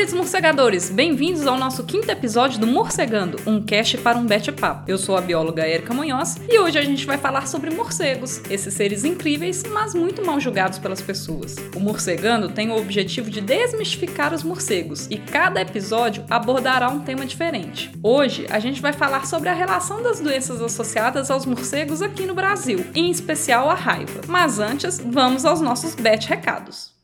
Queridos 0.00 0.14
morcegadores, 0.14 0.88
bem-vindos 0.88 1.46
ao 1.46 1.58
nosso 1.58 1.84
quinto 1.84 2.10
episódio 2.10 2.58
do 2.58 2.66
Morcegando, 2.66 3.38
um 3.46 3.62
cast 3.62 3.98
para 3.98 4.16
um 4.16 4.24
bate-papo. 4.24 4.90
Eu 4.90 4.96
sou 4.96 5.14
a 5.14 5.20
bióloga 5.20 5.68
Erika 5.68 5.92
Munhoz 5.92 6.40
e 6.48 6.58
hoje 6.58 6.78
a 6.78 6.82
gente 6.82 7.04
vai 7.04 7.18
falar 7.18 7.46
sobre 7.46 7.68
morcegos, 7.68 8.40
esses 8.48 8.72
seres 8.72 9.04
incríveis, 9.04 9.62
mas 9.64 9.94
muito 9.94 10.24
mal 10.24 10.40
julgados 10.40 10.78
pelas 10.78 11.02
pessoas. 11.02 11.54
O 11.76 11.80
Morcegando 11.80 12.48
tem 12.48 12.70
o 12.70 12.78
objetivo 12.78 13.28
de 13.28 13.42
desmistificar 13.42 14.32
os 14.32 14.42
morcegos 14.42 15.06
e 15.10 15.18
cada 15.18 15.60
episódio 15.60 16.24
abordará 16.30 16.88
um 16.88 17.00
tema 17.00 17.26
diferente. 17.26 17.92
Hoje 18.02 18.46
a 18.48 18.58
gente 18.58 18.80
vai 18.80 18.94
falar 18.94 19.26
sobre 19.26 19.50
a 19.50 19.54
relação 19.54 20.02
das 20.02 20.18
doenças 20.18 20.62
associadas 20.62 21.30
aos 21.30 21.44
morcegos 21.44 22.00
aqui 22.00 22.24
no 22.24 22.34
Brasil, 22.34 22.86
em 22.94 23.10
especial 23.10 23.68
a 23.68 23.74
raiva. 23.74 24.22
Mas 24.26 24.58
antes, 24.60 24.98
vamos 24.98 25.44
aos 25.44 25.60
nossos 25.60 25.94
bet 25.94 26.26
recados. 26.26 26.94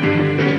Dia 0.00 0.49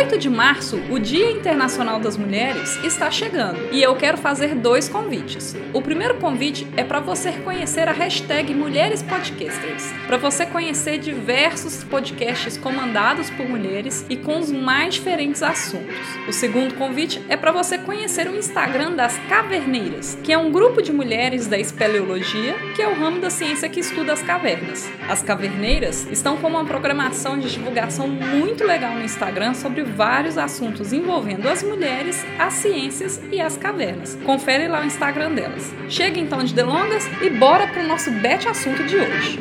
8 0.00 0.16
de 0.16 0.30
março, 0.30 0.80
o 0.88 0.98
Dia 0.98 1.30
Internacional 1.30 2.00
das 2.00 2.16
Mulheres 2.16 2.82
está 2.82 3.10
chegando 3.10 3.68
e 3.70 3.82
eu 3.82 3.94
quero 3.96 4.16
fazer 4.16 4.54
dois 4.54 4.88
convites. 4.88 5.54
O 5.74 5.82
primeiro 5.82 6.14
convite 6.14 6.66
é 6.74 6.82
para 6.82 7.00
você 7.00 7.32
conhecer 7.32 7.86
a 7.86 7.92
hashtag 7.92 8.54
Mulheres 8.54 9.02
Podcasters, 9.02 9.92
para 10.06 10.16
você 10.16 10.46
conhecer 10.46 10.96
diversos 10.96 11.84
podcasts 11.84 12.56
comandados 12.56 13.28
por 13.28 13.46
mulheres 13.46 14.06
e 14.08 14.16
com 14.16 14.38
os 14.38 14.50
mais 14.50 14.94
diferentes 14.94 15.42
assuntos. 15.42 15.94
O 16.26 16.32
segundo 16.32 16.76
convite 16.76 17.22
é 17.28 17.36
para 17.36 17.52
você 17.52 17.76
conhecer 17.76 18.26
o 18.26 18.34
Instagram 18.34 18.92
das 18.92 19.18
Caverneiras, 19.28 20.16
que 20.24 20.32
é 20.32 20.38
um 20.38 20.50
grupo 20.50 20.80
de 20.80 20.94
mulheres 20.94 21.46
da 21.46 21.58
espeleologia, 21.58 22.54
que 22.74 22.80
é 22.80 22.88
o 22.88 22.98
ramo 22.98 23.20
da 23.20 23.28
ciência 23.28 23.68
que 23.68 23.80
estuda 23.80 24.14
as 24.14 24.22
cavernas. 24.22 24.90
As 25.06 25.22
Caverneiras 25.22 26.08
estão 26.10 26.38
com 26.38 26.48
uma 26.48 26.64
programação 26.64 27.38
de 27.38 27.50
divulgação 27.50 28.08
muito 28.08 28.64
legal 28.64 28.94
no 28.94 29.04
Instagram 29.04 29.52
sobre 29.52 29.89
vários 29.90 30.38
assuntos 30.38 30.92
envolvendo 30.92 31.48
as 31.48 31.62
mulheres, 31.62 32.24
as 32.38 32.54
ciências 32.54 33.20
e 33.30 33.40
as 33.40 33.56
cavernas. 33.56 34.18
Confere 34.24 34.68
lá 34.68 34.80
o 34.80 34.84
Instagram 34.84 35.34
delas. 35.34 35.72
Chega 35.88 36.18
então 36.18 36.42
de 36.42 36.54
delongas 36.54 37.06
e 37.22 37.30
bora 37.30 37.66
para 37.66 37.82
o 37.82 37.86
nosso 37.86 38.10
bet 38.10 38.48
assunto 38.48 38.84
de 38.84 38.96
hoje. 38.96 39.38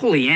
Holy 0.00 0.28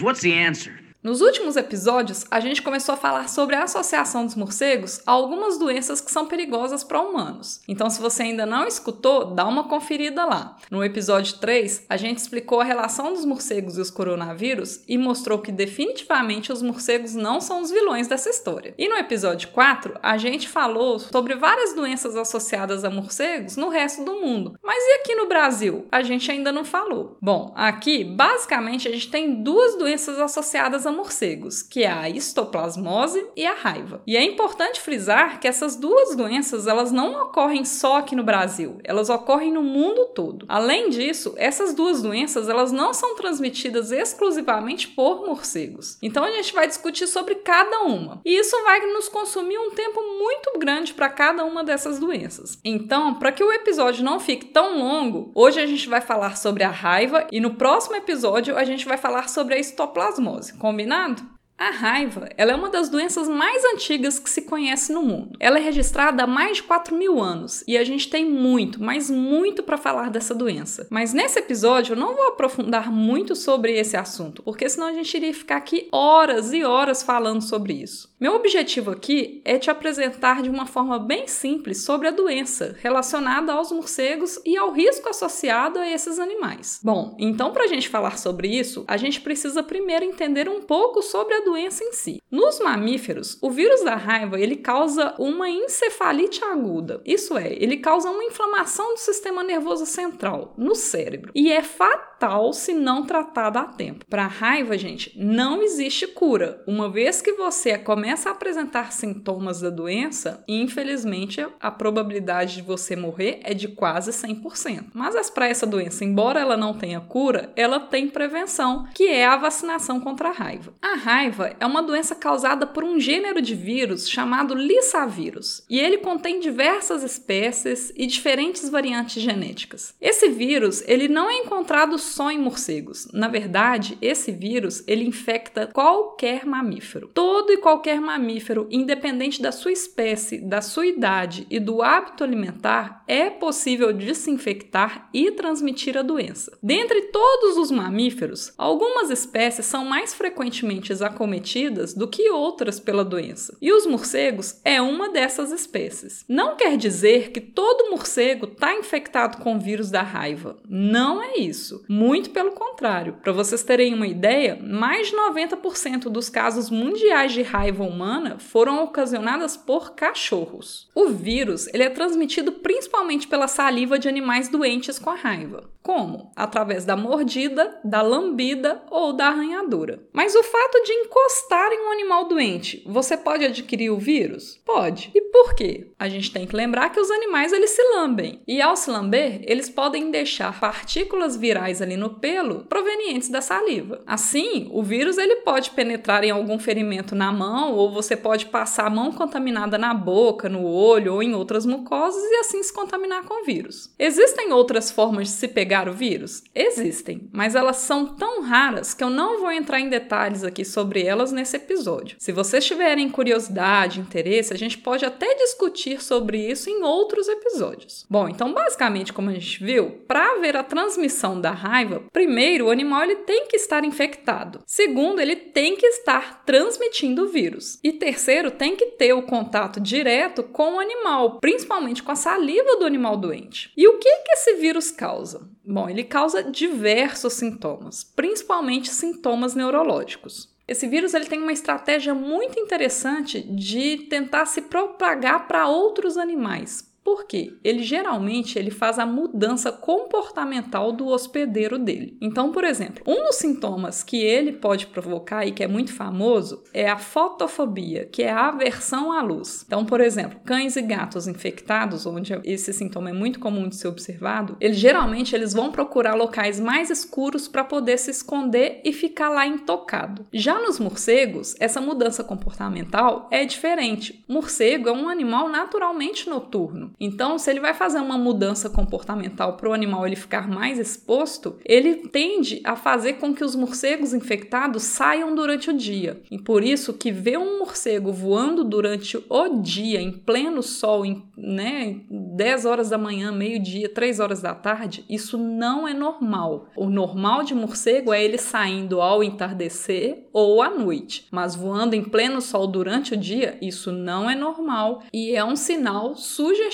what's 0.00 0.22
the 0.22 0.32
answer? 0.32 0.79
Nos 1.02 1.22
últimos 1.22 1.56
episódios, 1.56 2.26
a 2.30 2.40
gente 2.40 2.60
começou 2.60 2.92
a 2.92 2.98
falar 2.98 3.26
sobre 3.30 3.56
a 3.56 3.62
associação 3.62 4.26
dos 4.26 4.34
morcegos 4.34 5.00
a 5.06 5.12
algumas 5.12 5.58
doenças 5.58 5.98
que 5.98 6.12
são 6.12 6.26
perigosas 6.26 6.84
para 6.84 7.00
humanos. 7.00 7.62
Então, 7.66 7.88
se 7.88 8.02
você 8.02 8.24
ainda 8.24 8.44
não 8.44 8.66
escutou, 8.66 9.24
dá 9.34 9.46
uma 9.46 9.64
conferida 9.64 10.26
lá. 10.26 10.58
No 10.70 10.84
episódio 10.84 11.38
3, 11.38 11.86
a 11.88 11.96
gente 11.96 12.18
explicou 12.18 12.60
a 12.60 12.64
relação 12.64 13.14
dos 13.14 13.24
morcegos 13.24 13.78
e 13.78 13.80
os 13.80 13.90
coronavírus 13.90 14.80
e 14.86 14.98
mostrou 14.98 15.38
que 15.38 15.50
definitivamente 15.50 16.52
os 16.52 16.60
morcegos 16.60 17.14
não 17.14 17.40
são 17.40 17.62
os 17.62 17.70
vilões 17.70 18.06
dessa 18.06 18.28
história. 18.28 18.74
E 18.76 18.86
no 18.86 18.96
episódio 18.96 19.48
4, 19.48 19.98
a 20.02 20.18
gente 20.18 20.50
falou 20.50 20.98
sobre 20.98 21.34
várias 21.34 21.74
doenças 21.74 22.14
associadas 22.14 22.84
a 22.84 22.90
morcegos 22.90 23.56
no 23.56 23.70
resto 23.70 24.04
do 24.04 24.20
mundo. 24.20 24.54
Mas 24.62 24.84
e 24.84 25.00
aqui 25.00 25.14
no 25.14 25.28
Brasil? 25.28 25.86
A 25.90 26.02
gente 26.02 26.30
ainda 26.30 26.52
não 26.52 26.64
falou. 26.64 27.16
Bom, 27.22 27.54
aqui, 27.56 28.04
basicamente, 28.04 28.86
a 28.86 28.92
gente 28.92 29.10
tem 29.10 29.42
duas 29.42 29.78
doenças 29.78 30.18
associadas 30.18 30.84
a 30.86 30.89
morcegos, 30.92 31.62
que 31.62 31.82
é 31.82 31.90
a 31.90 32.08
histoplasmose 32.08 33.26
e 33.36 33.46
a 33.46 33.54
raiva. 33.54 34.02
E 34.06 34.16
é 34.16 34.22
importante 34.22 34.80
frisar 34.80 35.40
que 35.40 35.48
essas 35.48 35.76
duas 35.76 36.16
doenças 36.16 36.66
elas 36.66 36.92
não 36.92 37.22
ocorrem 37.22 37.64
só 37.64 37.98
aqui 37.98 38.16
no 38.16 38.24
Brasil, 38.24 38.78
elas 38.84 39.08
ocorrem 39.08 39.52
no 39.52 39.62
mundo 39.62 40.06
todo. 40.14 40.46
Além 40.48 40.88
disso, 40.90 41.34
essas 41.36 41.74
duas 41.74 42.02
doenças 42.02 42.48
elas 42.48 42.72
não 42.72 42.92
são 42.92 43.14
transmitidas 43.14 43.90
exclusivamente 43.90 44.88
por 44.88 45.26
morcegos. 45.26 45.98
Então 46.02 46.24
a 46.24 46.30
gente 46.30 46.52
vai 46.52 46.66
discutir 46.66 47.06
sobre 47.06 47.36
cada 47.36 47.82
uma. 47.82 48.20
E 48.24 48.38
isso 48.38 48.56
vai 48.64 48.80
nos 48.86 49.08
consumir 49.08 49.58
um 49.58 49.70
tempo 49.70 50.00
muito 50.18 50.58
grande 50.58 50.94
para 50.94 51.08
cada 51.08 51.44
uma 51.44 51.64
dessas 51.64 51.98
doenças. 51.98 52.58
Então, 52.64 53.14
para 53.14 53.32
que 53.32 53.44
o 53.44 53.52
episódio 53.52 54.04
não 54.04 54.20
fique 54.20 54.46
tão 54.46 54.78
longo, 54.78 55.30
hoje 55.34 55.60
a 55.60 55.66
gente 55.66 55.88
vai 55.88 56.00
falar 56.00 56.36
sobre 56.36 56.64
a 56.64 56.70
raiva 56.70 57.26
e 57.30 57.40
no 57.40 57.54
próximo 57.54 57.96
episódio 57.96 58.56
a 58.56 58.64
gente 58.64 58.86
vai 58.86 58.96
falar 58.96 59.28
sobre 59.28 59.54
a 59.54 59.58
histoplasmose. 59.58 60.54
Combinado? 60.54 60.79
Combinado? 60.80 61.39
A 61.60 61.68
raiva 61.68 62.30
ela 62.38 62.52
é 62.52 62.54
uma 62.54 62.70
das 62.70 62.88
doenças 62.88 63.28
mais 63.28 63.62
antigas 63.66 64.18
que 64.18 64.30
se 64.30 64.40
conhece 64.40 64.94
no 64.94 65.02
mundo. 65.02 65.36
Ela 65.38 65.58
é 65.58 65.60
registrada 65.62 66.22
há 66.22 66.26
mais 66.26 66.56
de 66.56 66.62
4 66.62 66.96
mil 66.96 67.20
anos 67.20 67.62
e 67.68 67.76
a 67.76 67.84
gente 67.84 68.08
tem 68.08 68.24
muito, 68.24 68.82
mas 68.82 69.10
muito 69.10 69.62
para 69.62 69.76
falar 69.76 70.08
dessa 70.08 70.34
doença. 70.34 70.88
Mas 70.88 71.12
nesse 71.12 71.38
episódio 71.38 71.92
eu 71.92 71.98
não 71.98 72.16
vou 72.16 72.28
aprofundar 72.28 72.90
muito 72.90 73.36
sobre 73.36 73.78
esse 73.78 73.94
assunto, 73.94 74.42
porque 74.42 74.70
senão 74.70 74.86
a 74.86 74.94
gente 74.94 75.14
iria 75.14 75.34
ficar 75.34 75.58
aqui 75.58 75.86
horas 75.92 76.50
e 76.54 76.64
horas 76.64 77.02
falando 77.02 77.42
sobre 77.42 77.74
isso. 77.74 78.08
Meu 78.18 78.36
objetivo 78.36 78.90
aqui 78.90 79.42
é 79.44 79.58
te 79.58 79.70
apresentar 79.70 80.40
de 80.40 80.48
uma 80.48 80.64
forma 80.64 80.98
bem 80.98 81.26
simples 81.26 81.84
sobre 81.84 82.08
a 82.08 82.10
doença 82.10 82.74
relacionada 82.80 83.52
aos 83.52 83.70
morcegos 83.70 84.40
e 84.46 84.56
ao 84.56 84.72
risco 84.72 85.10
associado 85.10 85.78
a 85.78 85.86
esses 85.86 86.18
animais. 86.18 86.80
Bom, 86.82 87.14
então 87.18 87.52
para 87.52 87.64
a 87.64 87.66
gente 87.66 87.88
falar 87.88 88.16
sobre 88.16 88.48
isso, 88.48 88.82
a 88.88 88.96
gente 88.96 89.20
precisa 89.20 89.62
primeiro 89.62 90.06
entender 90.06 90.48
um 90.48 90.62
pouco 90.62 91.02
sobre 91.02 91.34
a 91.34 91.40
doença 91.40 91.49
em 91.56 91.92
si. 91.92 92.22
Nos 92.30 92.60
mamíferos, 92.60 93.38
o 93.40 93.50
vírus 93.50 93.82
da 93.82 93.94
raiva 93.94 94.38
ele 94.38 94.56
causa 94.56 95.14
uma 95.18 95.48
encefalite 95.48 96.44
aguda. 96.44 97.00
Isso 97.04 97.36
é, 97.36 97.52
ele 97.52 97.78
causa 97.78 98.10
uma 98.10 98.24
inflamação 98.24 98.94
do 98.94 99.00
sistema 99.00 99.42
nervoso 99.42 99.86
central 99.86 100.54
no 100.56 100.74
cérebro 100.74 101.32
e 101.34 101.50
é 101.50 101.62
fatal 101.62 102.52
se 102.52 102.74
não 102.74 103.04
tratada 103.04 103.60
a 103.60 103.64
tempo. 103.64 104.04
Para 104.06 104.26
raiva, 104.26 104.76
gente, 104.76 105.12
não 105.16 105.62
existe 105.62 106.06
cura. 106.06 106.62
Uma 106.66 106.88
vez 106.88 107.22
que 107.22 107.32
você 107.32 107.78
começa 107.78 108.00
começa 108.10 108.30
a 108.30 108.32
apresentar 108.32 108.92
sintomas 108.92 109.60
da 109.60 109.70
doença, 109.70 110.42
infelizmente 110.48 111.46
a 111.60 111.70
probabilidade 111.70 112.56
de 112.56 112.62
você 112.62 112.96
morrer 112.96 113.40
é 113.44 113.54
de 113.54 113.68
quase 113.68 114.10
100%. 114.10 114.86
Mas 114.92 115.30
para 115.30 115.46
essa 115.46 115.66
doença, 115.66 116.04
embora 116.04 116.40
ela 116.40 116.56
não 116.56 116.74
tenha 116.74 117.00
cura, 117.00 117.52
ela 117.54 117.78
tem 117.78 118.08
prevenção, 118.08 118.88
que 118.94 119.06
é 119.06 119.26
a 119.26 119.36
vacinação 119.36 120.00
contra 120.00 120.30
a 120.30 120.32
raiva. 120.32 120.74
A 120.82 120.96
raiva 120.96 121.39
é 121.58 121.66
uma 121.66 121.82
doença 121.82 122.14
causada 122.14 122.66
por 122.66 122.84
um 122.84 122.98
gênero 122.98 123.40
de 123.40 123.54
vírus 123.54 124.08
chamado 124.08 124.54
lissavírus, 124.54 125.62
e 125.68 125.78
ele 125.78 125.98
contém 125.98 126.40
diversas 126.40 127.02
espécies 127.02 127.92
e 127.96 128.06
diferentes 128.06 128.68
variantes 128.68 129.22
genéticas. 129.22 129.94
Esse 130.00 130.28
vírus, 130.28 130.82
ele 130.86 131.08
não 131.08 131.30
é 131.30 131.38
encontrado 131.38 131.98
só 131.98 132.30
em 132.30 132.38
morcegos. 132.38 133.08
Na 133.12 133.28
verdade, 133.28 133.96
esse 134.00 134.32
vírus, 134.32 134.82
ele 134.86 135.04
infecta 135.04 135.66
qualquer 135.66 136.44
mamífero. 136.44 137.10
Todo 137.14 137.52
e 137.52 137.58
qualquer 137.58 138.00
mamífero, 138.00 138.66
independente 138.70 139.40
da 139.40 139.52
sua 139.52 139.72
espécie, 139.72 140.38
da 140.38 140.60
sua 140.60 140.86
idade 140.86 141.46
e 141.50 141.58
do 141.58 141.82
hábito 141.82 142.24
alimentar, 142.24 143.02
é 143.06 143.30
possível 143.30 143.92
desinfectar 143.92 145.08
e 145.12 145.30
transmitir 145.32 145.96
a 145.96 146.02
doença. 146.02 146.56
Dentre 146.62 147.02
todos 147.02 147.56
os 147.56 147.70
mamíferos, 147.70 148.52
algumas 148.56 149.10
espécies 149.10 149.66
são 149.66 149.84
mais 149.84 150.14
frequentemente 150.14 150.92
acometidas 151.20 151.92
do 151.92 152.08
que 152.08 152.30
outras 152.30 152.80
pela 152.80 153.04
doença, 153.04 153.56
e 153.60 153.70
os 153.70 153.84
morcegos 153.84 154.58
é 154.64 154.80
uma 154.80 155.10
dessas 155.10 155.52
espécies. 155.52 156.24
Não 156.26 156.56
quer 156.56 156.78
dizer 156.78 157.30
que 157.30 157.40
todo 157.40 157.90
morcego 157.90 158.46
está 158.46 158.74
infectado 158.74 159.36
com 159.38 159.56
o 159.56 159.60
vírus 159.60 159.90
da 159.90 160.00
raiva. 160.00 160.56
Não 160.66 161.22
é 161.22 161.36
isso. 161.36 161.84
Muito 161.86 162.30
pelo 162.30 162.52
contrário. 162.52 163.18
Para 163.22 163.32
vocês 163.32 163.62
terem 163.62 163.92
uma 163.92 164.06
ideia, 164.06 164.58
mais 164.62 165.08
de 165.08 165.16
90% 165.16 166.04
dos 166.04 166.30
casos 166.30 166.70
mundiais 166.70 167.32
de 167.32 167.42
raiva 167.42 167.84
humana 167.84 168.38
foram 168.38 168.82
ocasionadas 168.82 169.56
por 169.56 169.94
cachorros. 169.94 170.88
O 170.94 171.08
vírus 171.08 171.66
ele 171.74 171.82
é 171.82 171.90
transmitido 171.90 172.52
principalmente 172.52 173.28
pela 173.28 173.46
saliva 173.46 173.98
de 173.98 174.08
animais 174.08 174.48
doentes 174.48 174.98
com 174.98 175.10
a 175.10 175.14
raiva. 175.14 175.68
Como? 175.82 176.30
Através 176.36 176.84
da 176.84 176.96
mordida, 176.96 177.78
da 177.82 178.02
lambida 178.02 178.82
ou 178.90 179.12
da 179.12 179.28
arranhadura. 179.28 180.02
Mas 180.12 180.34
o 180.34 180.42
fato 180.42 180.82
de 180.84 180.92
encostar 181.10 181.72
em 181.72 181.88
um 181.88 181.90
animal 181.90 182.28
doente, 182.28 182.82
você 182.86 183.16
pode 183.16 183.44
adquirir 183.44 183.90
o 183.90 183.98
vírus? 183.98 184.60
Pode. 184.64 185.10
E 185.12 185.20
por 185.20 185.54
quê? 185.54 185.88
A 185.98 186.08
gente 186.08 186.32
tem 186.32 186.46
que 186.46 186.54
lembrar 186.54 186.90
que 186.90 187.00
os 187.00 187.10
animais 187.10 187.52
eles 187.52 187.70
se 187.70 187.82
lambem. 187.94 188.40
E 188.46 188.62
ao 188.62 188.76
se 188.76 188.88
lamber, 188.88 189.40
eles 189.42 189.68
podem 189.68 190.10
deixar 190.10 190.58
partículas 190.60 191.36
virais 191.36 191.82
ali 191.82 191.96
no 191.96 192.10
pelo 192.10 192.64
provenientes 192.66 193.28
da 193.28 193.40
saliva. 193.40 194.02
Assim, 194.06 194.68
o 194.70 194.82
vírus 194.84 195.18
ele 195.18 195.36
pode 195.36 195.72
penetrar 195.72 196.22
em 196.22 196.30
algum 196.30 196.58
ferimento 196.58 197.16
na 197.16 197.32
mão 197.32 197.74
ou 197.74 197.92
você 197.92 198.16
pode 198.16 198.46
passar 198.46 198.86
a 198.86 198.90
mão 198.90 199.10
contaminada 199.10 199.76
na 199.76 199.92
boca, 199.92 200.48
no 200.48 200.64
olho 200.64 201.14
ou 201.14 201.22
em 201.22 201.34
outras 201.34 201.66
mucosas 201.66 202.22
e 202.22 202.36
assim 202.36 202.62
se 202.62 202.72
contaminar 202.72 203.24
com 203.24 203.42
o 203.42 203.44
vírus. 203.44 203.92
Existem 203.98 204.52
outras 204.52 204.92
formas 204.92 205.26
de 205.28 205.34
se 205.34 205.48
pegar 205.48 205.88
o 205.88 205.92
vírus? 205.92 206.44
Existem, 206.54 207.28
mas 207.32 207.56
elas 207.56 207.78
são 207.78 208.06
tão 208.06 208.42
raras 208.42 208.94
que 208.94 209.02
eu 209.02 209.10
não 209.10 209.40
vou 209.40 209.50
entrar 209.50 209.80
em 209.80 209.88
detalhes 209.88 210.44
aqui 210.44 210.64
sobre 210.64 210.99
elas 211.04 211.32
nesse 211.32 211.56
episódio. 211.56 212.16
Se 212.18 212.32
vocês 212.32 212.64
tiverem 212.64 213.08
curiosidade, 213.08 214.00
interesse, 214.00 214.52
a 214.52 214.58
gente 214.58 214.78
pode 214.78 215.04
até 215.04 215.34
discutir 215.34 216.02
sobre 216.02 216.38
isso 216.38 216.70
em 216.70 216.82
outros 216.82 217.28
episódios. 217.28 218.06
Bom, 218.08 218.28
então 218.28 218.52
basicamente 218.52 219.12
como 219.12 219.30
a 219.30 219.32
gente 219.32 219.62
viu, 219.62 219.90
para 220.06 220.32
haver 220.32 220.56
a 220.56 220.64
transmissão 220.64 221.40
da 221.40 221.50
raiva, 221.50 222.02
primeiro 222.12 222.66
o 222.66 222.70
animal 222.70 223.02
ele 223.02 223.16
tem 223.16 223.46
que 223.46 223.56
estar 223.56 223.84
infectado. 223.84 224.62
Segundo, 224.66 225.20
ele 225.20 225.36
tem 225.36 225.76
que 225.76 225.86
estar 225.86 226.44
transmitindo 226.44 227.24
o 227.24 227.28
vírus. 227.28 227.78
E 227.82 227.92
terceiro, 227.92 228.50
tem 228.50 228.76
que 228.76 228.86
ter 228.86 229.12
o 229.12 229.22
contato 229.22 229.80
direto 229.80 230.42
com 230.42 230.74
o 230.74 230.80
animal, 230.80 231.38
principalmente 231.40 232.02
com 232.02 232.12
a 232.12 232.16
saliva 232.16 232.76
do 232.76 232.84
animal 232.84 233.16
doente. 233.16 233.72
E 233.76 233.86
o 233.86 233.98
que 233.98 234.16
que 234.18 234.32
esse 234.32 234.54
vírus 234.54 234.90
causa? 234.90 235.48
Bom, 235.64 235.88
ele 235.88 236.04
causa 236.04 236.42
diversos 236.42 237.34
sintomas, 237.34 238.02
principalmente 238.02 238.88
sintomas 238.88 239.54
neurológicos. 239.54 240.49
Esse 240.70 240.86
vírus 240.86 241.14
ele 241.14 241.26
tem 241.26 241.42
uma 241.42 241.52
estratégia 241.52 242.14
muito 242.14 242.60
interessante 242.60 243.40
de 243.40 244.06
tentar 244.08 244.46
se 244.46 244.62
propagar 244.62 245.48
para 245.48 245.66
outros 245.66 246.16
animais, 246.16 246.88
por 247.02 247.24
quê? 247.24 247.54
Ele 247.64 247.82
geralmente 247.82 248.58
ele 248.58 248.70
faz 248.70 248.98
a 248.98 249.06
mudança 249.06 249.72
comportamental 249.72 250.92
do 250.92 251.06
hospedeiro 251.06 251.78
dele. 251.78 252.16
Então, 252.20 252.52
por 252.52 252.62
exemplo, 252.62 253.02
um 253.06 253.24
dos 253.24 253.36
sintomas 253.36 254.02
que 254.02 254.22
ele 254.22 254.52
pode 254.52 254.86
provocar 254.86 255.46
e 255.46 255.52
que 255.52 255.64
é 255.64 255.66
muito 255.66 255.92
famoso 255.94 256.62
é 256.74 256.88
a 256.88 256.98
fotofobia, 256.98 258.04
que 258.04 258.22
é 258.22 258.30
a 258.30 258.48
aversão 258.48 259.12
à 259.12 259.22
luz. 259.22 259.64
Então, 259.66 259.84
por 259.84 260.00
exemplo, 260.00 260.40
cães 260.44 260.76
e 260.76 260.82
gatos 260.82 261.26
infectados, 261.26 262.04
onde 262.04 262.38
esse 262.44 262.72
sintoma 262.72 263.10
é 263.10 263.14
muito 263.14 263.40
comum 263.40 263.68
de 263.68 263.76
ser 263.76 263.88
observado, 263.88 264.56
eles 264.60 264.76
geralmente 264.76 265.34
eles 265.34 265.54
vão 265.54 265.72
procurar 265.72 266.14
locais 266.14 266.60
mais 266.60 266.90
escuros 266.90 267.48
para 267.48 267.64
poder 267.64 267.98
se 267.98 268.10
esconder 268.10 268.82
e 268.84 268.92
ficar 268.92 269.30
lá 269.30 269.46
intocado. 269.46 270.26
Já 270.32 270.60
nos 270.60 270.78
morcegos, 270.78 271.56
essa 271.58 271.80
mudança 271.80 272.22
comportamental 272.22 273.26
é 273.30 273.44
diferente. 273.44 274.24
Morcego 274.28 274.88
é 274.88 274.92
um 274.92 275.08
animal 275.08 275.48
naturalmente 275.48 276.28
noturno. 276.28 276.89
Então, 276.98 277.38
se 277.38 277.50
ele 277.50 277.60
vai 277.60 277.74
fazer 277.74 277.98
uma 277.98 278.18
mudança 278.18 278.68
comportamental 278.68 279.56
para 279.56 279.68
o 279.68 279.72
animal 279.72 280.06
ele 280.06 280.16
ficar 280.16 280.48
mais 280.48 280.78
exposto, 280.78 281.58
ele 281.64 282.08
tende 282.08 282.60
a 282.64 282.76
fazer 282.76 283.14
com 283.14 283.34
que 283.34 283.44
os 283.44 283.54
morcegos 283.54 284.14
infectados 284.14 284.82
saiam 284.82 285.34
durante 285.34 285.70
o 285.70 285.76
dia. 285.76 286.20
E 286.30 286.38
por 286.38 286.62
isso 286.62 286.94
que 286.94 287.12
ver 287.12 287.38
um 287.38 287.58
morcego 287.58 288.12
voando 288.12 288.64
durante 288.64 289.22
o 289.28 289.48
dia, 289.60 290.00
em 290.00 290.12
pleno 290.12 290.62
sol, 290.62 291.04
em 291.04 291.22
né, 291.36 292.00
10 292.10 292.64
horas 292.64 292.90
da 292.90 292.98
manhã, 292.98 293.32
meio-dia, 293.32 293.88
3 293.88 294.20
horas 294.20 294.40
da 294.40 294.54
tarde, 294.54 295.04
isso 295.08 295.38
não 295.38 295.86
é 295.86 295.94
normal. 295.94 296.68
O 296.76 296.88
normal 296.88 297.42
de 297.42 297.54
morcego 297.54 298.12
é 298.12 298.22
ele 298.22 298.38
saindo 298.38 299.00
ao 299.00 299.22
entardecer 299.22 300.28
ou 300.32 300.62
à 300.62 300.70
noite, 300.70 301.26
mas 301.30 301.54
voando 301.54 301.94
em 301.94 302.02
pleno 302.02 302.40
sol 302.40 302.66
durante 302.66 303.14
o 303.14 303.16
dia, 303.16 303.58
isso 303.60 303.92
não 303.92 304.28
é 304.28 304.34
normal 304.34 305.02
e 305.12 305.34
é 305.34 305.44
um 305.44 305.56
sinal 305.56 306.16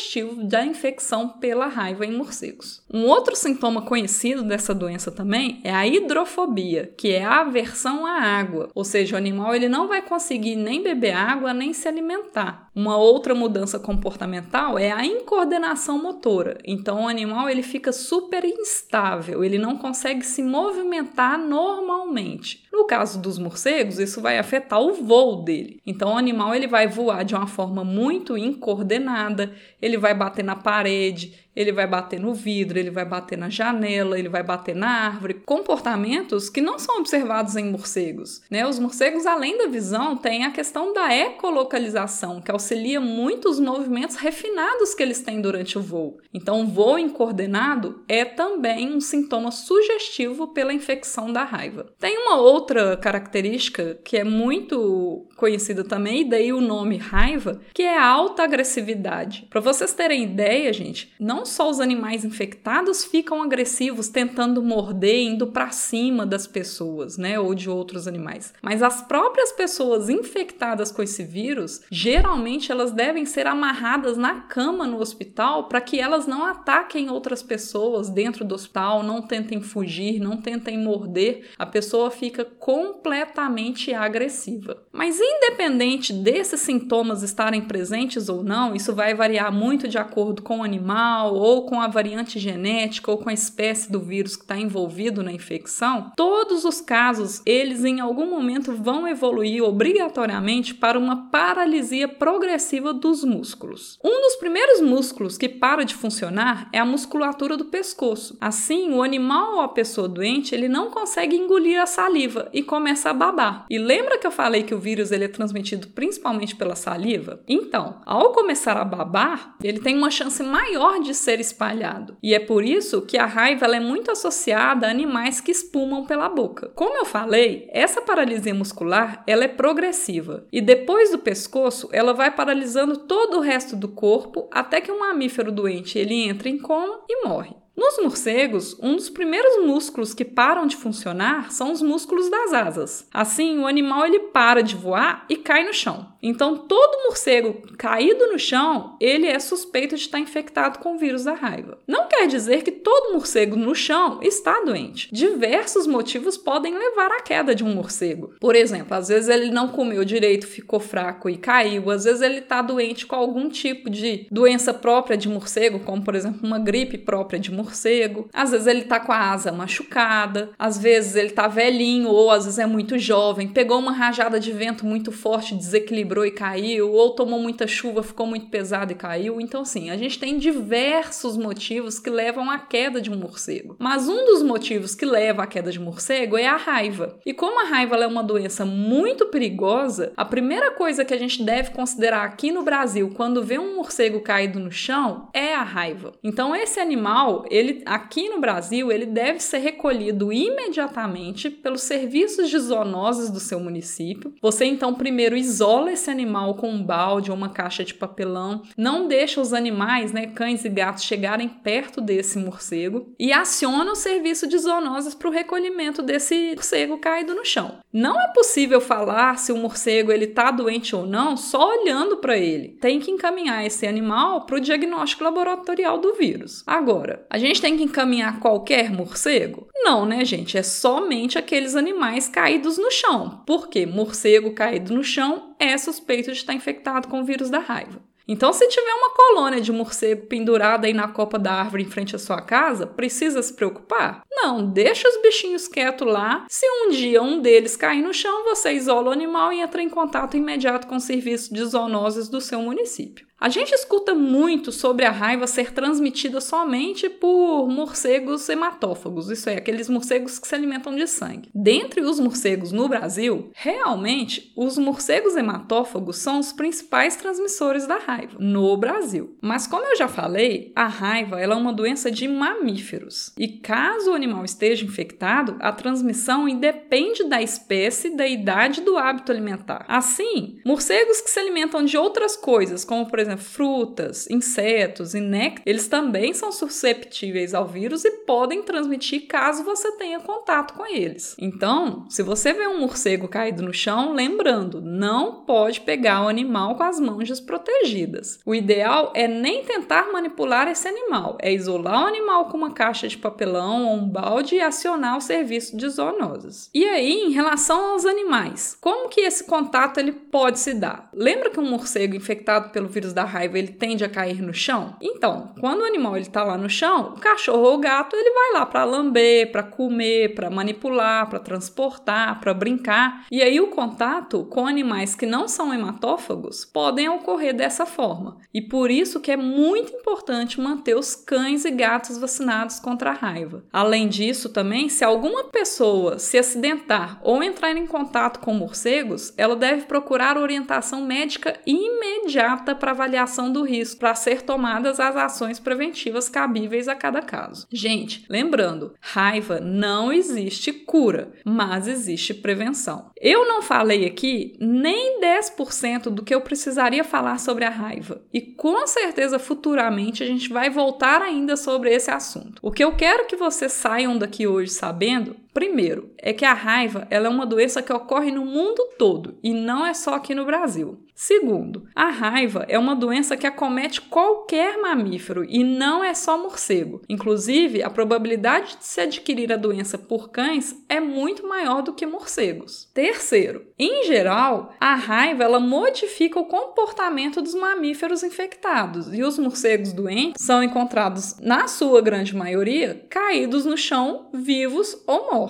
sugestivo 0.07 0.45
da 0.45 0.65
infecção 0.65 1.29
pela 1.29 1.67
raiva 1.67 2.07
em 2.07 2.13
morcegos. 2.13 2.83
Um 2.93 3.05
outro 3.05 3.35
sintoma 3.35 3.83
conhecido 3.83 4.43
dessa 4.43 4.75
doença 4.75 5.11
também 5.11 5.61
é 5.65 5.73
a 5.73 5.87
hidrofobia, 5.87 6.93
que 6.97 7.13
é 7.13 7.25
a 7.25 7.41
aversão 7.41 8.07
à 8.07 8.21
água, 8.21 8.71
ou 8.75 8.85
seja, 8.85 9.15
o 9.15 9.19
animal 9.19 9.55
ele 9.55 9.69
não 9.69 9.89
vai 9.89 10.01
conseguir 10.01 10.57
nem 10.57 10.83
beber 10.83 11.13
água 11.13 11.53
nem 11.53 11.73
se 11.73 11.89
alimentar. 11.89 12.66
Uma 12.77 12.99
outra 12.99 13.35
mudança 13.35 13.79
comportamental 13.79 14.79
é 14.79 14.93
a 14.93 15.03
incoordenação 15.03 15.97
motora. 15.97 16.59
Então 16.63 17.05
o 17.05 17.09
animal 17.09 17.49
ele 17.49 17.63
fica 17.63 17.91
super 17.91 18.45
instável, 18.45 19.43
ele 19.43 19.57
não 19.57 19.79
consegue 19.79 20.23
se 20.23 20.43
movimentar 20.43 21.39
normalmente. 21.39 22.67
No 22.71 22.85
caso 22.85 23.19
dos 23.19 23.39
morcegos, 23.39 23.99
isso 23.99 24.21
vai 24.21 24.39
afetar 24.39 24.79
o 24.79 24.93
voo 24.93 25.43
dele. 25.43 25.81
Então 25.87 26.13
o 26.13 26.19
animal 26.19 26.55
ele 26.55 26.67
vai 26.67 26.87
voar 26.87 27.25
de 27.25 27.35
uma 27.35 27.47
forma 27.47 27.83
muito 27.83 28.37
incoordenada, 28.37 29.55
ele 29.81 29.97
vai 29.97 30.13
bater 30.13 30.45
na 30.45 30.55
parede, 30.55 31.46
ele 31.57 31.73
vai 31.73 31.87
bater 31.87 32.21
no 32.21 32.35
vidro, 32.35 32.79
ele 32.79 32.91
vai 32.91 33.05
bater 33.05 33.39
na 33.39 33.49
janela, 33.49 34.19
ele 34.19 34.29
vai 34.29 34.43
bater 34.43 34.77
na 34.77 35.07
árvore. 35.07 35.43
Comportamentos 35.47 36.51
que 36.51 36.61
não 36.61 36.79
são 36.79 36.99
observados 36.99 37.57
em 37.57 37.71
morcegos. 37.71 38.43
Né? 38.51 38.67
Os 38.67 38.79
morcegos, 38.79 39.25
além 39.25 39.57
da 39.57 39.67
visão, 39.67 40.17
têm 40.17 40.45
a 40.45 40.51
questão 40.51 40.93
da 40.93 41.15
ecolocalização, 41.17 42.43
que 42.43 42.51
auxilia 42.51 43.01
muito 43.01 43.49
os 43.49 43.59
movimentos 43.59 44.17
refinados 44.17 44.95
que 44.95 45.03
eles 45.03 45.23
têm 45.23 45.41
durante 45.41 45.79
o 45.79 45.83
voo. 45.83 46.19
Então, 46.35 46.61
o 46.61 46.67
voo 46.67 46.99
incoordenado 46.99 48.05
é 48.07 48.25
também 48.25 48.95
um 48.95 49.01
sintoma 49.01 49.51
sugestivo 49.51 50.49
pela 50.49 50.75
infecção 50.75 51.33
da 51.33 51.45
raiva. 51.45 51.87
Tem 51.99 52.19
uma 52.19 52.37
outra 52.37 52.97
característica 52.99 53.99
que 54.05 54.19
é 54.19 54.25
muito 54.25 55.27
conhecida 55.37 55.83
também, 55.83 56.21
e 56.21 56.29
daí 56.29 56.53
o 56.53 56.61
nome 56.61 56.99
raiva, 56.99 57.61
que 57.73 57.83
é 57.83 57.97
a 57.97 58.07
alta 58.07 58.43
agressividade. 58.43 59.47
Para 59.49 59.61
vocês 59.61 59.95
terem 59.95 60.25
ideia, 60.25 60.73
gente, 60.73 61.15
não 61.19 61.46
só 61.47 61.71
os 61.71 61.81
animais 61.81 62.25
infectados 62.25 63.05
ficam 63.05 63.43
agressivos 63.43 64.09
tentando 64.09 64.63
morder, 64.63 65.21
indo 65.21 65.47
para 65.47 65.71
cima 65.71 66.27
das 66.27 66.47
pessoas, 66.47 67.17
né, 67.17 67.39
ou 67.39 67.55
de 67.55 67.71
outros 67.71 68.07
animais, 68.07 68.53
mas 68.61 68.83
as 68.83 69.03
próprias 69.03 69.53
pessoas 69.53 70.09
infectadas 70.09 70.91
com 70.91 71.03
esse 71.03 71.23
vírus, 71.23 71.83
geralmente 71.91 72.71
elas 72.71 72.91
devem 72.91 73.25
ser 73.25 73.47
amarradas 73.47 74.17
na 74.17 74.41
cama 74.43 74.87
no 74.87 75.01
hospital 75.01 75.69
para 75.69 75.81
que 75.81 76.01
elas 76.01 76.27
não 76.27 76.45
ataquem 76.45 77.11
outras 77.11 77.43
pessoas 77.43 78.09
dentro 78.11 78.45
do 78.45 78.55
hospital, 78.55 79.03
não 79.03 79.23
tentem 79.23 79.61
fugir, 79.61 80.21
não 80.21 80.37
tentem 80.37 80.79
morder, 80.79 81.51
a 81.59 81.67
pessoa 81.67 82.11
fica 82.11 82.45
completamente 82.45 83.95
agressiva. 83.95 84.83
Mas 84.93 85.19
independente 85.21 86.13
desses 86.13 86.61
sintomas 86.61 87.23
estarem 87.23 87.63
presentes 87.63 88.29
ou 88.29 88.43
não, 88.43 88.75
isso 88.75 88.95
vai 88.95 89.15
variar 89.15 89.53
muito 89.53 89.87
de 89.87 89.99
acordo 89.99 90.43
com 90.43 90.59
o 90.59 90.63
animal, 90.63 91.36
ou 91.37 91.67
com 91.67 91.81
a 91.81 91.87
variante 91.87 92.39
genética 92.39 93.11
ou 93.11 93.19
com 93.19 93.29
a 93.29 93.35
espécie 93.35 93.91
do 93.93 94.01
vírus 94.01 94.37
que 94.37 94.43
está 94.43 94.57
envolvido 94.57 95.23
na 95.23 95.33
infecção, 95.33 96.13
todos 96.17 96.65
os 96.65 96.81
casos 96.81 97.43
eles 97.45 97.85
em 97.85 98.01
algum 98.01 98.29
momento 98.31 98.73
vão 98.73 99.07
evoluir 99.07 99.63
obrigatoriamente 99.63 100.75
para 100.75 100.99
uma 100.99 101.29
paralisia 101.31 102.09
progressiva 102.09 102.95
dos 102.95 103.23
músculos. 103.23 103.99
Um 104.03 104.23
dos 104.23 104.37
primeiros 104.37 104.81
músculos 104.81 105.37
que 105.37 105.49
para 105.49 105.85
de 105.85 105.95
funcionar 105.95 106.69
é 106.73 106.79
a 106.79 106.85
musculatura 106.85 107.57
do 107.57 107.67
pescoço. 107.67 108.37
Assim, 108.41 108.93
o 108.93 109.03
animal 109.03 109.57
ou 109.57 109.61
a 109.61 109.69
pessoa 109.69 110.09
doente 110.09 110.55
ele 110.55 110.69
não 110.69 110.91
consegue 110.91 111.37
engolir 111.37 111.81
a 111.81 111.87
saliva 111.87 112.49
e 112.53 112.63
começa 112.63 113.11
a 113.11 113.15
babar. 113.15 113.67
E 113.69 113.79
lembra 113.79 114.19
que 114.19 114.27
eu 114.27 114.31
falei 114.31 114.63
que 114.63 114.75
o 114.75 114.79
vírus 114.79 115.13
ele 115.13 115.25
é 115.25 115.29
transmitido 115.29 115.89
principalmente 115.89 116.57
pela 116.57 116.75
saliva? 116.75 117.41
Então, 117.47 118.01
ao 118.07 118.33
começar 118.33 118.77
a 118.77 118.85
babar, 118.85 119.57
ele 119.63 119.81
tem 119.81 119.97
uma 119.97 120.11
chance 120.11 120.43
maior 120.43 121.01
de 121.01 121.15
ser 121.27 121.41
espalhado. 121.41 122.17
E 122.23 122.35
é 122.35 122.39
por 122.39 122.65
isso 122.65 123.03
que 123.03 123.19
a 123.19 123.27
raiva 123.27 123.67
é 123.67 123.81
muito 123.81 124.13
associada 124.13 124.87
a 124.87 124.91
animais 124.91 125.41
que 125.41 125.51
espumam 125.51 126.07
pela 126.07 126.29
boca. 126.29 126.71
Como 126.75 126.97
eu 126.97 127.05
falei, 127.05 127.69
essa 127.73 128.01
paralisia 128.01 128.55
muscular 128.55 129.25
ela 129.27 129.45
é 129.45 129.49
progressiva 129.49 130.47
e 130.53 130.61
depois 130.61 131.11
do 131.11 131.19
pescoço 131.19 131.89
ela 131.93 132.15
vai 132.15 132.31
paralisando 132.31 132.99
todo 132.99 133.39
o 133.39 133.41
resto 133.41 133.75
do 133.75 133.89
corpo 133.89 134.49
até 134.53 134.81
que 134.81 134.93
um 134.93 135.01
mamífero 135.01 135.51
doente 135.51 135.99
ele 135.99 136.15
entra 136.15 136.49
em 136.49 136.59
coma 136.59 137.01
e 137.09 137.27
morre. 137.27 137.66
Nos 137.77 137.99
morcegos, 138.03 138.75
um 138.81 138.97
dos 138.97 139.11
primeiros 139.11 139.63
músculos 139.67 140.15
que 140.15 140.25
param 140.25 140.67
de 140.67 140.75
funcionar 140.75 141.53
são 141.53 141.71
os 141.71 141.83
músculos 141.83 142.31
das 142.31 142.55
asas. 142.55 143.07
Assim, 143.13 143.59
o 143.59 143.67
animal 143.67 144.07
ele 144.07 144.19
para 144.19 144.63
de 144.63 144.75
voar 144.75 145.27
e 145.29 145.37
cai 145.37 145.63
no 145.63 145.75
chão. 145.75 146.09
Então, 146.23 146.57
todo 146.57 147.05
morcego 147.05 147.63
caído 147.77 148.29
no 148.29 148.39
chão, 148.39 148.97
ele 148.99 149.27
é 149.27 149.39
suspeito 149.39 149.95
de 149.95 150.01
estar 150.01 150.19
infectado 150.19 150.79
com 150.79 150.95
o 150.95 150.99
vírus 150.99 151.25
da 151.25 151.35
raiva. 151.35 151.79
Não 151.87 152.09
quer 152.09 152.27
dizer 152.27 152.63
que 152.63 152.73
todo 152.73 153.13
morcego 153.13 153.57
no 153.57 153.75
chão 153.75 154.21
está 154.23 154.63
doente. 154.65 155.11
Diversos 155.13 155.87
motivos 155.87 156.39
podem 156.39 156.77
levar 156.77 157.13
à 157.13 157.21
queda 157.21 157.55
de 157.55 157.63
um 157.63 157.75
morcego. 157.75 158.35
Por 158.41 158.57
exemplo, 158.57 158.97
às 158.97 159.09
vezes 159.09 159.29
ele 159.29 159.51
não 159.51 159.69
comeu 159.69 160.03
direito, 160.03 160.47
ficou 160.47 160.81
fraco 160.81 161.29
e 161.29 161.37
caiu. 161.37 161.91
Às 161.91 162.05
vezes 162.05 162.23
ele 162.23 162.39
está 162.39 162.63
doente 162.63 163.05
com 163.07 163.17
algum 163.17 163.51
tipo 163.51 163.91
de 163.91 164.27
doença 164.31 164.73
própria 164.73 165.17
de 165.17 165.29
morcego, 165.29 165.81
como 165.81 166.03
por 166.03 166.15
exemplo 166.15 166.41
uma 166.43 166.59
gripe 166.59 166.97
própria 166.97 167.39
de 167.39 167.53
morcego 167.53 167.66
morcego. 167.67 168.29
Às 168.33 168.53
vezes 168.53 168.67
ele 168.67 168.83
tá 168.83 169.01
com 169.01 169.13
a 169.13 169.33
asa 169.33 169.51
machucada, 169.51 170.51
às 170.59 170.79
vezes 170.79 171.17
ele 171.17 171.31
tá 171.31 171.49
velhinho 171.49 172.09
ou 172.09 172.31
às 172.31 172.45
vezes 172.45 172.59
é 172.59 172.67
muito 172.67 172.99
jovem, 172.99 173.49
pegou 173.49 173.79
uma 173.79 173.93
rajada 173.93 174.39
de 174.39 174.53
vento 174.53 174.87
muito 174.87 175.11
forte, 175.11 175.55
desequilibrou 175.55 176.25
e 176.25 176.31
caiu, 176.31 176.93
ou 176.93 177.11
tomou 177.11 177.41
muita 177.41 177.67
chuva, 177.67 178.03
ficou 178.03 178.27
muito 178.27 178.47
pesado 178.47 178.93
e 178.93 178.95
caiu. 178.95 179.41
Então, 179.41 179.63
assim, 179.63 179.91
a 179.91 179.97
gente 179.97 180.19
tem 180.19 180.39
diversos 180.39 181.37
motivos 181.37 181.99
que 181.99 182.11
levam 182.11 182.51
à 182.51 182.59
queda 182.59 183.01
de 183.01 183.11
um 183.11 183.17
morcego. 183.17 183.77
Mas 183.79 184.09
um 184.09 184.25
dos 184.25 184.43
motivos 184.43 184.95
que 184.95 185.05
leva 185.05 185.43
à 185.43 185.47
queda 185.47 185.71
de 185.71 185.81
morcego 185.81 186.37
é 186.37 186.47
a 186.47 186.57
raiva. 186.57 187.19
E 187.27 187.33
como 187.33 187.61
a 187.61 187.69
raiva 187.69 187.97
é 187.97 188.07
uma 188.07 188.23
doença 188.23 188.65
muito 188.65 189.27
perigosa, 189.27 190.13
a 190.17 190.25
primeira 190.25 190.71
coisa 190.71 191.05
que 191.05 191.15
a 191.15 191.19
gente 191.19 191.43
deve 191.43 191.71
considerar 191.71 192.25
aqui 192.25 192.53
no 192.53 192.63
Brasil 192.63 193.11
quando 193.15 193.43
vê 193.43 193.59
um 193.59 193.77
morcego 193.77 194.21
caído 194.21 194.61
no 194.61 194.71
chão 194.71 195.29
é 195.33 195.55
a 195.55 195.63
raiva. 195.63 196.13
Então, 196.23 196.55
esse 196.55 196.79
animal, 196.79 197.45
ele 197.57 197.83
aqui 197.87 198.29
no 198.29 198.41
Brasil, 198.41 198.93
ele 198.93 199.07
deve 199.07 199.41
ser 199.41 199.59
recolhido 199.59 200.33
imediatamente 200.33 201.51
pelos 201.51 201.83
serviços 201.83 202.49
de 202.49 202.59
zoonoses 202.59 203.31
do 203.31 203.41
seu 203.41 203.59
município. 203.59 204.35
Você 204.41 204.65
então 204.65 204.95
primeiro 204.95 205.37
isola 205.37 205.93
esse 205.93 206.11
animal 206.11 206.55
com 206.55 206.71
um 206.71 206.83
balde 206.83 207.31
ou 207.31 207.37
uma 207.37 207.49
caixa 207.49 207.85
de 207.85 207.95
papelão, 207.95 208.63
não 208.77 209.09
deixa 209.09 209.41
os 209.41 209.53
animais, 209.53 210.13
né, 210.13 210.27
cães 210.27 210.65
e 210.65 210.69
gatos 210.69 211.05
chegarem 211.05 211.49
perto 211.49 212.01
desse 212.01 212.39
morcego 212.39 213.15
e 213.19 213.33
aciona 213.33 213.93
o 213.93 213.97
serviço 213.97 214.47
de 214.47 214.59
zoonoses 214.59 215.15
para 215.15 215.29
o 215.29 215.33
recolhimento 215.33 216.03
desse 216.03 216.53
morcego 216.55 216.99
caído 216.99 217.35
no 217.35 217.45
chão. 217.45 217.79
Não 217.93 218.21
é 218.21 218.29
possível 218.29 218.81
falar 218.81 219.39
se 219.39 219.53
o 219.53 219.57
morcego 219.57 220.13
ele 220.13 220.27
está 220.27 220.51
doente 220.51 220.95
ou 220.95 221.07
não 221.07 221.37
só 221.37 221.71
olhando 221.71 222.19
para 222.19 222.37
ele. 222.37 222.77
Tem 222.81 223.01
que 223.01 223.11
encaminhar 223.11 223.65
esse 223.65 223.87
animal 223.87 224.45
para 224.45 224.57
o 224.57 224.61
diagnóstico 224.61 225.25
laboratorial 225.25 225.99
do 225.99 226.15
vírus. 226.15 226.63
Agora, 226.67 227.25
a 227.31 227.39
gente 227.39 227.46
tem 227.55 227.77
que 227.77 227.85
encaminhar 227.85 228.41
qualquer 228.41 228.91
morcego? 228.91 229.69
Não, 229.75 230.05
né, 230.05 230.25
gente? 230.25 230.59
É 230.59 230.63
somente 230.63 231.39
aqueles 231.39 231.77
animais 231.77 232.29
caídos 232.29 232.77
no 232.77 232.91
chão. 232.91 233.43
Porque 233.47 233.87
morcego 233.87 234.53
caído 234.53 234.95
no 234.95 235.05
chão 235.05 235.55
é 235.59 235.77
suspeito 235.79 236.33
de 236.33 236.39
estar 236.39 236.55
infectado 236.55 237.09
com 237.09 237.21
o 237.21 237.25
vírus 237.25 237.49
da 237.49 237.59
raiva. 237.59 238.03
Então, 238.29 238.53
se 238.53 238.67
tiver 238.67 238.93
uma 238.93 239.11
colônia 239.11 239.61
de 239.61 239.71
morcego 239.71 240.27
pendurada 240.27 240.89
aí 240.89 240.93
na 240.93 241.07
copa 241.07 241.39
da 241.39 241.53
árvore 241.53 241.85
em 241.85 241.89
frente 241.89 242.17
à 242.17 242.19
sua 242.19 242.43
casa, 242.43 242.85
precisa 242.85 243.41
se 243.41 243.55
preocupar? 243.55 244.23
Não, 244.29 244.67
deixa 244.67 245.09
os 245.09 245.23
bichinhos 245.23 245.69
quietos 245.69 246.09
lá. 246.09 246.45
Se 246.49 246.67
um 246.67 246.91
dia 246.91 247.23
um 247.23 247.41
deles 247.41 247.77
cair 247.77 248.03
no 248.03 248.13
chão, 248.13 248.43
você 248.43 248.73
isola 248.73 249.11
o 249.11 249.13
animal 249.13 249.53
e 249.53 249.61
entra 249.61 249.81
em 249.81 249.89
contato 249.89 250.37
imediato 250.37 250.89
com 250.89 250.97
o 250.97 251.01
serviço 251.01 251.55
de 251.55 251.65
zoonoses 251.65 252.29
do 252.29 252.41
seu 252.41 252.61
município. 252.61 253.27
A 253.39 253.51
gente 253.51 253.75
escuta 253.75 254.15
muito 254.15 254.73
sobre 254.73 255.05
a 255.05 255.11
raiva 255.11 255.47
ser 255.47 255.73
transmitida 255.73 256.41
somente 256.41 257.11
por 257.11 257.69
morcegos 257.69 258.49
hematófagos, 258.49 259.29
isso 259.29 259.51
é, 259.51 259.57
aqueles 259.57 259.91
morcegos 259.91 260.39
que 260.39 260.49
se 260.49 260.55
alimentam 260.55 260.97
de 260.97 261.07
sangue. 261.07 261.51
Dentre 261.55 262.01
os 262.01 262.19
morcegos 262.19 262.73
no 262.73 262.89
Brasil, 262.89 263.51
realmente, 263.55 264.53
os 264.57 264.79
morcegos 264.79 265.37
hematófagos 265.37 266.17
são 266.17 266.39
os 266.39 266.51
principais 266.51 267.17
transmissores 267.17 267.87
da 267.87 267.99
raiva 267.99 268.39
no 268.39 268.75
Brasil. 268.79 269.37
Mas 269.43 269.67
como 269.67 269.85
eu 269.85 269.97
já 269.97 270.09
falei, 270.09 270.73
a 270.75 270.87
raiva 270.87 271.39
é 271.39 271.47
uma 271.47 271.75
doença 271.75 272.11
de 272.11 272.27
mamíferos. 272.27 273.33
E 273.37 273.49
caso 273.49 274.13
o 274.13 274.15
animal 274.15 274.47
esteja 274.47 274.85
infectado, 274.87 275.57
a 275.61 275.73
transmissão 275.73 276.49
independe 276.49 277.25
da 277.25 277.43
espécie, 277.43 278.17
da 278.17 278.27
idade 278.27 278.81
e 278.81 278.85
do 278.85 278.97
hábito 278.97 279.31
alimentar. 279.31 279.85
Assim, 279.89 280.59
morcegos 280.65 281.21
que 281.21 281.29
se 281.29 281.39
alimentam 281.39 281.85
de 281.85 281.99
outras 281.99 282.35
coisas, 282.35 282.83
como 282.83 283.07
por 283.07 283.26
exemplo, 283.27 283.45
frutas, 283.45 284.29
insetos 284.31 285.15
e 285.15 285.21
néctar, 285.21 285.63
eles 285.67 285.89
também 285.89 286.33
são 286.33 286.53
susceptíveis 286.53 287.55
ao 287.55 287.67
vírus 287.67 288.05
e 288.05 288.11
podem 288.11 288.63
transmitir 288.63 289.27
caso 289.27 289.65
você 289.65 289.93
tenha 289.93 290.21
contato 290.21 290.75
com 290.75 290.87
eles. 290.87 291.37
Então, 291.39 292.07
se 292.09 292.23
você 292.23 292.53
vê 292.53 292.67
um 292.67 292.81
morcego 292.81 293.29
caído 293.29 293.63
no 293.63 293.73
chão, 293.73 294.13
lembrando, 294.13 294.81
não 294.81 295.45
pode 295.45 295.81
pegar 295.81 296.25
o 296.25 296.29
animal 296.29 296.77
com 296.77 296.83
as 296.83 297.01
mãos 297.01 297.29
desprotegidas. 297.29 298.39
O 298.45 298.55
ideal 298.55 299.13
é 299.15 299.27
nem 299.27 299.65
tentar 299.65 300.13
manipular 300.13 300.69
esse 300.69 300.89
animal, 300.89 301.37
é 301.41 301.53
isolar 301.53 302.05
o 302.05 302.07
animal 302.07 302.47
com 302.47 302.57
uma 302.57 302.73
caixa 302.73 303.09
de 303.09 303.19
papelão 303.19 303.87
ou 303.87 303.95
um 303.95 304.09
balde 304.09 304.57
e 304.57 304.61
acionar 304.61 305.17
o 305.17 305.21
serviço 305.21 305.77
de 305.77 305.89
zoonoses. 305.89 306.71
E 306.75 306.85
aí, 306.85 307.25
em 307.25 307.31
relação 307.31 307.93
aos 307.93 308.05
animais, 308.05 308.77
como 308.81 309.09
que 309.09 309.21
esse 309.21 309.45
contato 309.45 309.99
ele 309.99 310.13
pode 310.13 310.59
se 310.59 310.75
dar? 310.75 311.09
Lembra 311.13 311.51
que 311.51 311.61
um 311.61 311.69
morcego 311.69 312.15
infectado 312.15 312.71
pelo 312.71 312.89
vírus 312.89 313.13
da 313.17 313.25
raiva 313.25 313.59
ele 313.59 313.73
tende 313.73 314.05
a 314.05 314.09
cair 314.09 314.43
no 314.43 314.53
chão? 314.53 314.95
Então, 315.01 315.55
quando 315.59 315.81
o 315.81 315.85
animal 315.85 316.17
ele 316.17 316.27
tá 316.27 316.45
lá 316.45 316.59
no 316.59 316.69
chão, 316.69 317.15
o 317.17 317.21
cachorro 317.21 317.63
ou 317.63 317.75
o 317.77 317.79
gato 317.79 318.15
ele 318.15 318.31
vai 318.31 318.61
lá 318.61 318.67
para 318.67 318.85
lamber, 318.85 319.51
para 319.51 319.63
comer, 319.63 320.35
para 320.35 320.51
manipular, 320.51 321.29
para 321.29 321.39
transportar, 321.39 322.39
para 322.41 322.53
brincar. 322.53 323.25
E 323.33 323.43
aí 323.43 323.59
o 323.59 323.69
contato 323.69 324.45
com 324.45 324.67
animais 324.67 325.15
que 325.15 325.25
não 325.25 325.49
são 325.49 325.73
hematófagos 325.73 326.65
podem 326.67 327.09
ocorrer 327.09 327.55
dessa 327.55 327.87
forma. 327.87 328.37
E 328.53 328.61
por 328.61 328.91
isso 328.91 329.21
que 329.21 329.33
é 329.33 329.37
muito 329.37 329.95
importante 329.95 330.61
manter 330.61 330.95
os 330.95 331.15
cães 331.15 331.65
e 331.65 331.71
gatos 331.71 332.19
vacinados 332.19 332.79
contra 332.79 333.11
a 333.11 333.15
raiva. 333.15 333.65
Além 333.73 334.09
disso, 334.09 334.51
também, 334.51 334.91
se 334.91 335.03
alguma 335.03 335.45
pessoa 335.45 336.19
se 336.19 336.37
acidentar 336.37 337.19
ou 337.23 337.43
entrar 337.43 337.75
em 337.77 337.87
contato 337.87 338.41
com 338.41 338.53
morcegos, 338.53 339.33
ela 339.39 339.57
deve 339.57 339.87
procurar 339.87 340.37
orientação 340.37 341.01
médica 341.03 341.59
imediata 341.67 342.75
para 342.75 342.93
avaliação 343.07 343.53
do 343.53 343.63
risco 343.63 344.01
para 344.01 344.15
ser 344.15 344.43
tomadas 344.43 344.99
as 344.99 345.17
ações 345.17 345.61
preventivas 345.61 346.29
cabíveis 346.29 346.89
a 346.89 346.95
cada 346.95 347.23
caso. 347.23 347.67
Gente, 347.73 348.25
lembrando, 348.29 348.95
raiva 349.01 349.61
não 349.61 350.13
existe 350.13 350.73
cura, 350.73 351.33
mas 351.45 351.87
existe 351.87 352.35
prevenção. 352.35 353.11
Eu 353.19 353.47
não 353.47 353.63
falei 353.63 354.05
aqui 354.05 354.57
nem 354.61 355.21
10% 355.21 356.11
do 356.11 356.25
que 356.25 356.35
eu 356.35 356.41
precisaria 356.41 357.05
falar 357.05 357.39
sobre 357.39 357.65
a 357.65 357.71
raiva, 357.71 358.23
e 358.33 358.41
com 358.41 358.87
certeza 358.87 359.39
futuramente 359.39 360.23
a 360.23 360.27
gente 360.27 360.49
vai 360.49 360.69
voltar 360.69 361.23
ainda 361.23 361.57
sobre 361.57 361.95
esse 361.95 362.11
assunto. 362.11 362.59
O 362.61 362.73
que 362.73 362.83
eu 362.83 362.97
quero 362.97 363.27
que 363.27 363.37
vocês 363.37 363.73
saiam 363.73 364.19
daqui 364.19 364.47
hoje 364.47 364.73
sabendo 364.73 365.37
Primeiro, 365.57 366.13
é 366.19 366.35
que 366.35 366.45
a 366.45 366.53
raiva 366.53 367.07
ela 367.09 367.29
é 367.29 367.31
uma 367.31 367.47
doença 367.47 367.81
que 367.81 367.91
ocorre 367.91 368.31
no 368.31 368.45
mundo 368.45 368.91
todo 368.99 369.39
e 369.43 369.55
não 369.55 369.87
é 369.87 369.95
só 369.95 370.13
aqui 370.13 370.35
no 370.35 370.45
Brasil. 370.45 371.01
Segundo, 371.15 371.89
a 371.95 372.11
raiva 372.11 372.67
é 372.69 372.79
uma 372.79 372.95
doença 372.95 373.39
que 373.39 373.47
acomete 373.47 374.03
qualquer 374.03 374.77
mamífero 374.77 375.47
e 375.49 375.65
não 375.65 376.05
é 376.05 376.13
só 376.13 376.37
morcego. 376.37 377.01
Inclusive, 377.09 377.83
a 377.83 377.89
probabilidade 377.89 378.77
de 378.77 378.85
se 378.85 379.01
adquirir 379.01 379.51
a 379.51 379.57
doença 379.57 379.97
por 379.97 380.29
cães 380.29 380.77
é 380.91 381.01
muito 381.01 381.49
maior 381.49 381.81
do 381.81 381.95
que 381.95 382.05
morcegos. 382.05 382.91
Terceiro, 382.93 383.67
em 383.79 384.05
geral, 384.05 384.75
a 384.79 384.95
raiva 384.95 385.43
ela 385.43 385.59
modifica 385.59 386.39
o 386.39 386.45
comportamento 386.45 387.41
dos 387.41 387.55
mamíferos 387.55 388.23
infectados 388.23 389.11
e 389.11 389.23
os 389.23 389.39
morcegos 389.39 389.95
doentes 389.95 390.45
são 390.45 390.63
encontrados, 390.63 391.39
na 391.41 391.67
sua 391.67 392.03
grande 392.03 392.37
maioria, 392.37 393.07
caídos 393.09 393.65
no 393.65 393.79
chão, 393.79 394.29
vivos 394.35 395.03
ou 395.07 395.33
mortos. 395.33 395.46